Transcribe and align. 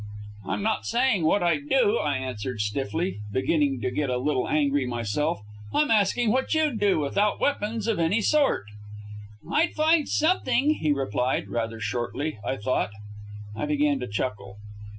"I'm 0.47 0.63
not 0.63 0.87
saying 0.87 1.25
what 1.25 1.43
I'd 1.43 1.69
do," 1.69 1.99
I 1.99 2.17
answered 2.17 2.59
stiffly, 2.59 3.19
beginning 3.31 3.81
to 3.81 3.91
get 3.91 4.09
a 4.09 4.17
little 4.17 4.49
angry 4.49 4.83
myself. 4.87 5.39
"I'm 5.75 5.91
asking 5.91 6.31
what 6.31 6.51
you'd 6.55 6.79
do, 6.79 6.97
without 6.97 7.39
weapons 7.39 7.87
of 7.87 7.99
any 7.99 8.19
sort?" 8.19 8.65
"I'd 9.47 9.75
find 9.75 10.09
something," 10.09 10.73
he 10.73 10.91
replied 10.91 11.49
rather 11.49 11.79
shortly, 11.79 12.39
I 12.43 12.57
thought. 12.57 12.89
I 13.55 13.67
began 13.67 13.99
to 13.99 14.07
chuckle. 14.07 14.57